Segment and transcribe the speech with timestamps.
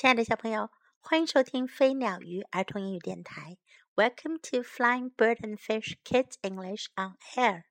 [0.00, 3.58] 亲爱的小朋友，欢迎收听飞鸟鱼儿童英语电台。
[3.94, 7.64] Welcome to Flying Bird and Fish Kids English on Air.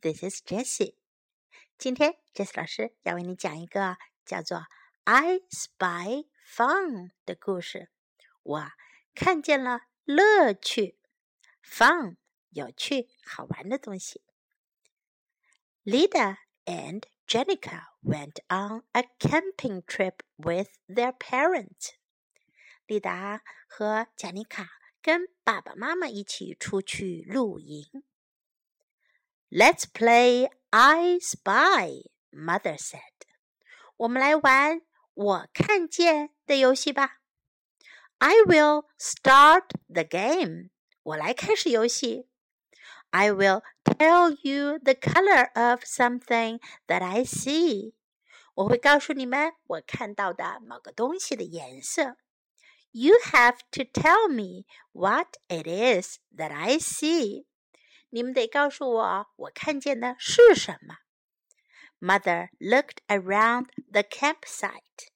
[0.00, 0.94] This is Jessie.
[1.76, 4.60] 今天 Jessie 老师要为你讲一个叫做
[5.04, 6.88] 《I Spy Fun》
[7.26, 7.90] 的故事。
[8.42, 8.66] 我
[9.14, 10.98] 看见了乐趣
[11.62, 12.16] ，fun
[12.48, 14.22] 有趣好玩的东西。
[15.84, 21.93] Lida and Jenica went on a camping trip with their parents.
[22.87, 24.67] 丽达和贾妮卡
[25.01, 27.85] 跟爸爸妈妈一起出去露营。
[29.49, 32.99] Let's play I Spy, Mother said.
[33.97, 34.81] 我们来玩
[35.13, 37.19] 我看见的游戏吧。
[38.19, 40.69] I will start the game.
[41.03, 42.27] 我来开始游戏。
[43.13, 47.93] I will tell you the color of something that I see.
[48.55, 52.17] 我会告诉你们我看到的某个东西的颜色。
[52.91, 57.45] You have to tell me what it is that I see.
[58.09, 60.97] 你们得告诉我我看见的是什么。
[61.99, 65.09] Mother looked around the campsite.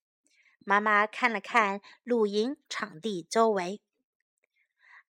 [0.66, 3.82] 妈妈看了看露营场地周围。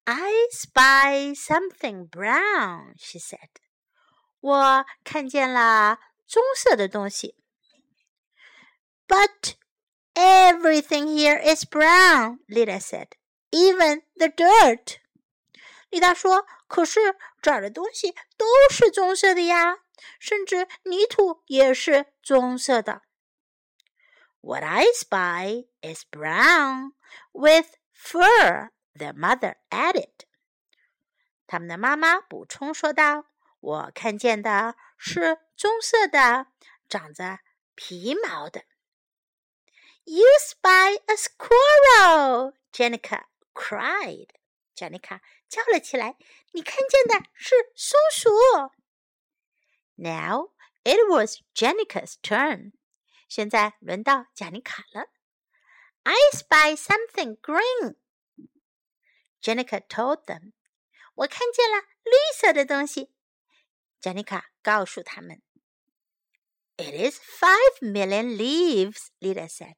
[0.09, 3.49] I spy something brown, she said.
[4.41, 7.37] 我看见了棕色的东西。
[9.07, 9.55] But
[10.15, 13.09] everything here is brown, Lida said.
[13.51, 14.99] Even the dirt.
[15.91, 19.79] 丽达说：“可是这儿的东西都是棕色的呀，
[20.19, 23.03] 甚至泥土也是棕色的。”
[24.43, 26.93] What I spy is brown
[27.33, 30.27] with fur their mother added.
[31.47, 36.47] 他们的妈妈补充说道：“我看见的是棕色的，
[36.89, 37.41] 长着
[37.75, 38.65] 皮毛的。”
[40.05, 44.29] You spy a squirrel, Jenica cried.
[44.77, 48.31] Jenica 叫了起来：“你看见的是松鼠。”
[49.97, 50.51] Now
[50.83, 52.73] it was Jenica's turn.
[53.29, 55.09] 现在轮到贾妮卡了。
[56.03, 57.97] I spy something green.
[59.43, 60.53] Jenica told them.
[61.15, 63.15] 我看见了绿色的东西。
[64.01, 65.43] 贾妮卡告诉他们。
[66.77, 69.77] It is five million leaves, Lida said.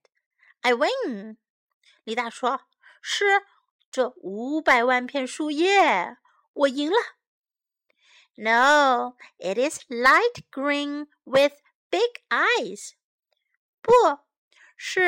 [0.62, 1.36] I win.
[2.04, 2.62] 丽达说：“
[3.02, 3.42] 是
[3.90, 6.16] 这五百万片树叶，
[6.52, 6.96] 我赢了。”
[8.38, 11.54] No, it is light green with
[11.90, 12.92] big eyes.
[13.82, 13.92] 不
[14.76, 15.00] 是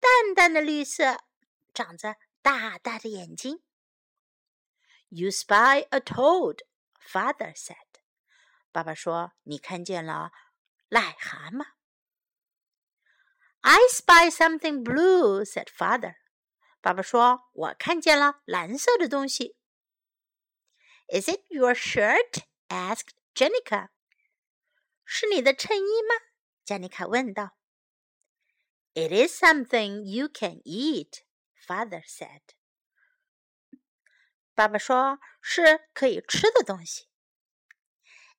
[0.00, 1.18] 淡淡的绿色，
[1.74, 3.62] 长着大大的眼睛。
[5.10, 6.62] You spy a toad,
[6.98, 7.76] father said.
[8.72, 10.32] 爸爸说：“你看见了
[10.90, 11.64] 癞蛤蟆。”
[13.62, 16.16] I spy something blue, said father.
[16.80, 19.56] 爸爸说：“我看见了蓝色的东西。”
[21.08, 22.44] Is it your shirt?
[22.68, 23.90] asked Jenica.
[25.04, 26.14] 是你的衬衣吗？
[26.64, 27.56] 加妮卡问道。
[28.94, 31.22] It is something you can eat,
[31.66, 32.40] father said.
[34.53, 37.07] 爸爸说：“是可以吃的东西。”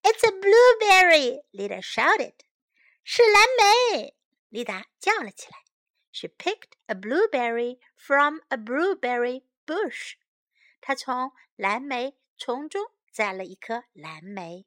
[0.03, 2.35] It's a blueberry, Lida shouted.
[3.05, 3.49] 是蓝
[3.93, 4.17] 莓，
[4.49, 5.59] 丽达叫了起来。
[6.13, 10.15] She picked a blueberry from a blueberry bush.
[10.81, 14.67] 她从蓝莓丛中摘了一颗蓝莓。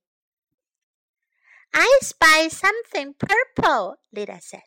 [1.71, 4.63] I spy something purple, Lida said.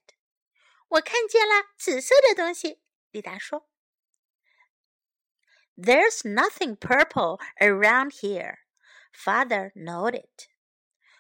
[0.89, 3.69] 我看见了紫色的东西，丽达说。
[5.78, 8.60] there's nothing purple around here,
[9.12, 10.48] father noted.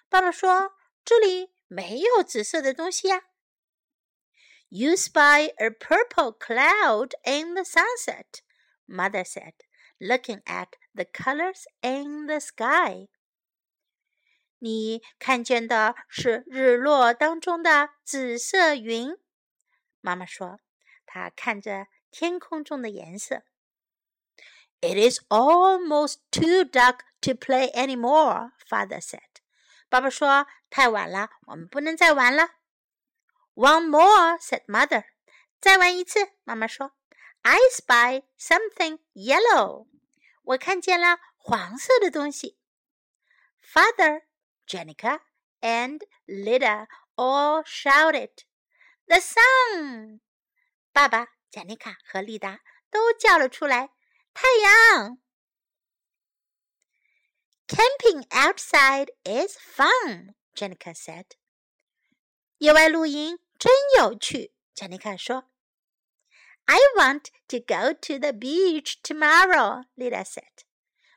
[0.09, 3.23] 爸爸说：“这里没有紫色的东西呀。”
[4.69, 8.41] You spy a purple cloud in the sunset,
[8.87, 9.53] mother said,
[9.99, 13.09] looking at the colors in the sky.
[14.59, 19.15] 你看见的是日落当中的紫色云，
[19.99, 20.59] 妈妈说，
[21.05, 23.43] 她看着天空中的颜色。
[24.81, 29.41] it is almost too dark to play anymore, father said.
[29.89, 32.49] 爸爸说：“太晚了，我们不能再玩了。”
[33.55, 35.05] One more, said mother.
[35.61, 36.93] 再玩一次，妈妈说。
[37.43, 39.87] I spy something yellow.
[40.43, 42.57] 我看见了黄色的东西。
[43.61, 44.23] Father,
[44.67, 45.19] Jenica,
[45.61, 48.31] and Lida all shouted,
[49.07, 50.21] "The sun!"
[50.91, 53.91] 爸爸、贾妮卡和丽达都叫了出来。
[54.37, 55.17] 太阳。
[57.67, 61.25] Camping outside is fun, Jenica said.
[62.57, 65.49] 野外露营真有趣，贾妮卡说。
[66.65, 70.63] I want to go to the beach tomorrow, Lida said.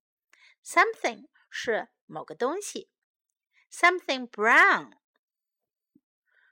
[0.64, 2.90] Something 是某个东西。
[3.72, 4.97] Something brown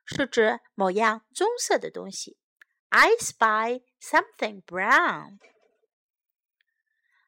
[0.06, 2.38] 是指某样棕色的东西。
[2.90, 5.40] I spy something brown.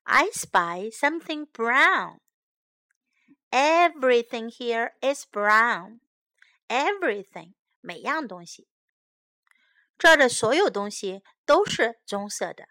[0.04, 2.20] I spy something brown.
[3.50, 6.02] Everything here is brown.
[6.68, 8.68] Everything 每样东西，
[9.98, 12.68] 这儿的所有东西都是棕色的。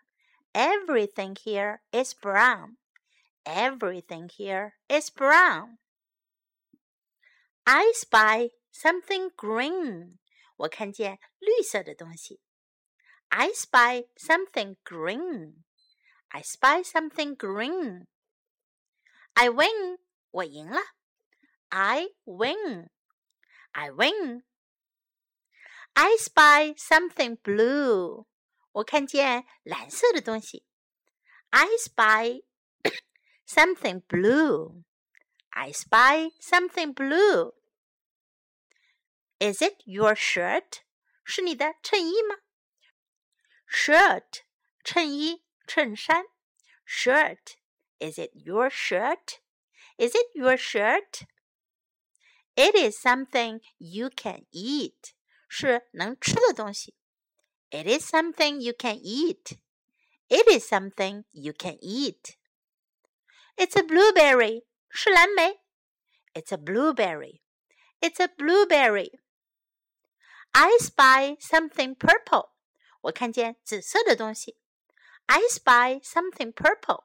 [0.53, 2.77] Everything here is brown.
[3.45, 5.79] Everything here is brown.
[7.65, 10.19] I spy something green.
[10.57, 12.41] 我看见绿色的东西。
[13.29, 15.65] I spy something green.
[16.29, 18.07] I spy something green.
[19.35, 19.99] I win.
[20.31, 20.81] 我赢了。
[21.69, 22.91] I win.
[23.73, 24.45] I win.
[25.95, 28.27] I spy something blue.
[28.73, 30.65] 我看见蓝色的东西。
[31.51, 32.43] I spy
[33.47, 34.85] something blue.
[35.51, 37.55] I spy something blue.
[39.39, 40.83] Is it your shirt？
[41.25, 42.37] 是你的衬衣吗？
[43.69, 44.43] Shirt，
[44.85, 46.27] 衬衣、衬衫。
[46.87, 49.39] Shirt。Is it your shirt?
[49.97, 51.23] Is it your shirt?
[52.55, 55.13] It is something you can eat.
[55.49, 56.95] 是能吃的东西。
[57.71, 59.59] It is something you can eat.
[60.29, 62.37] It is something you can eat.
[63.57, 64.65] It's a blueberry.
[64.91, 65.61] 是蓝莓。
[66.35, 67.41] It's a blueberry.
[68.01, 69.19] It's a blueberry.
[70.57, 72.51] I spy something purple.
[73.03, 74.59] 我看见紫色的东西。
[75.27, 77.05] I spy something purple.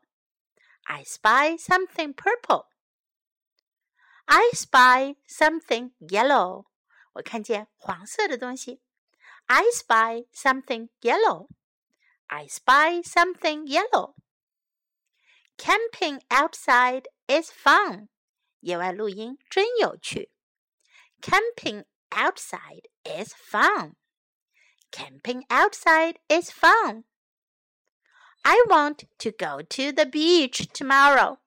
[0.83, 2.67] I spy something purple.
[4.25, 6.65] I spy something yellow.
[7.13, 8.81] 我看见黄色的东西。
[9.45, 11.47] I spy something yellow.
[12.27, 14.15] I spy something yellow.
[15.57, 18.09] Camping outside is fun.
[18.59, 20.31] 野外露营真有趣。
[21.21, 23.95] Camping outside is fun.
[24.91, 27.03] Camping outside is fun.
[28.43, 31.39] I want to go to the beach tomorrow.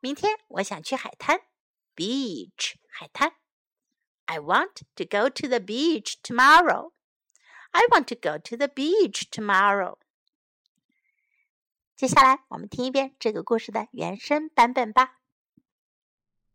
[0.00, 1.40] 明天我想去海滩。
[1.96, 3.32] Beach 海滩。
[4.26, 6.92] I want to go to the beach tomorrow.
[7.70, 9.98] I want to go to the beach tomorrow.
[11.96, 15.20] 接下来，我们听一遍这个故事的原声版本吧。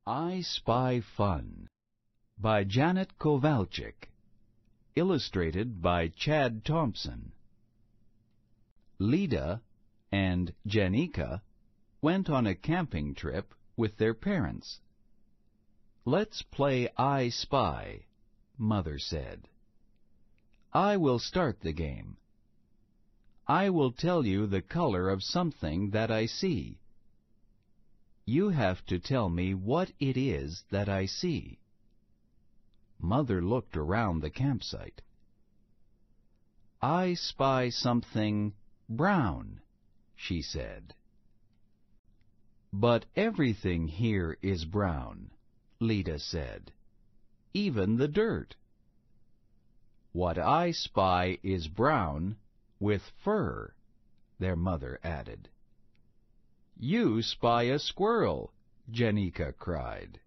[0.04, 1.65] I Spy Fun
[2.38, 4.11] by Janet Kowalczyk.
[4.95, 7.33] Illustrated by Chad Thompson.
[8.99, 9.62] Lida
[10.12, 11.40] and Janika
[12.02, 14.81] went on a camping trip with their parents.
[16.05, 18.05] Let's play I Spy,
[18.59, 19.49] Mother said.
[20.73, 22.16] I will start the game.
[23.49, 26.78] I will tell you the color of something that I see.
[28.25, 31.59] You have to tell me what it is that I see.
[32.99, 35.03] Mother looked around the campsite.
[36.81, 38.55] I spy something
[38.88, 39.61] brown,
[40.15, 40.95] she said.
[42.73, 45.31] But everything here is brown,
[45.81, 46.73] Lida said.
[47.55, 48.55] even the dirt.
[50.12, 52.37] What I spy is brown
[52.79, 53.73] with fur,
[54.38, 55.49] their mother added.
[56.79, 58.53] You spy a squirrel,
[58.91, 60.21] Janika cried.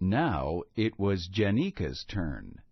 [0.00, 2.62] Now it was Janika's turn.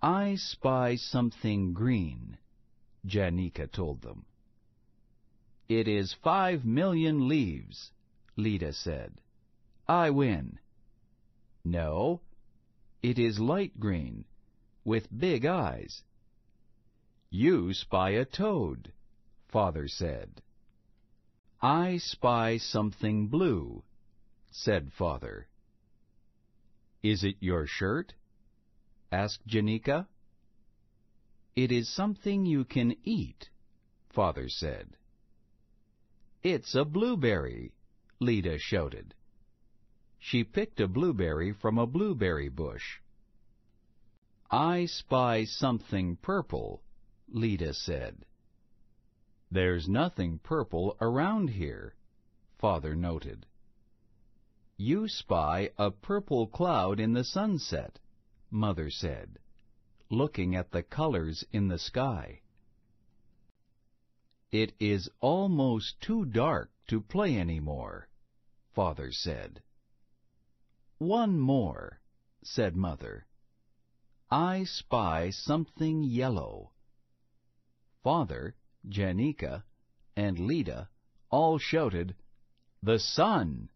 [0.00, 2.38] I spy something green,
[3.06, 4.24] Janika told them.
[5.68, 7.92] It is five million leaves,
[8.36, 9.20] Lida said.
[9.86, 10.58] I win.
[11.62, 12.22] No,
[13.02, 14.24] it is light green,
[14.84, 16.02] with big eyes.
[17.28, 18.92] You spy a toad,
[19.48, 20.40] Father said.
[21.60, 23.82] I spy something blue,
[24.50, 25.48] said Father.
[27.02, 28.14] Is it your shirt?
[29.12, 30.06] asked Janika.
[31.54, 33.50] It is something you can eat,
[34.10, 34.96] Father said.
[36.42, 37.72] It's a blueberry,
[38.20, 39.14] Lida shouted.
[40.18, 43.00] She picked a blueberry from a blueberry bush.
[44.50, 46.82] I spy something purple,
[47.28, 48.24] Lida said.
[49.50, 51.94] There's nothing purple around here,
[52.58, 53.46] Father noted.
[54.80, 57.98] You spy a purple cloud in the sunset,
[58.48, 59.40] Mother said,
[60.08, 62.42] looking at the colors in the sky.
[64.52, 68.08] It is almost too dark to play any more,
[68.72, 69.64] Father said.
[70.98, 72.00] One more,
[72.44, 73.26] said Mother.
[74.30, 76.70] I spy something yellow.
[78.04, 78.54] Father,
[78.86, 79.64] Janika,
[80.14, 80.88] and Lida
[81.30, 82.14] all shouted,
[82.80, 83.70] The sun!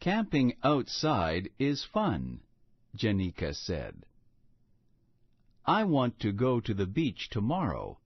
[0.00, 2.40] Camping outside is fun,
[2.94, 4.04] Janika said.
[5.64, 7.98] I want to go to the beach tomorrow,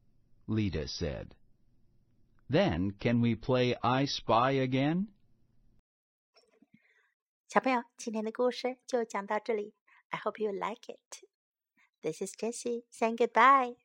[0.46, 1.34] Lida said.
[2.48, 5.08] Then can we play I Spy again?
[7.48, 9.74] 小朋友，今天的故事就讲到这里。
[10.10, 11.24] I hope you like it.
[12.00, 13.76] This is Jessie saying goodbye.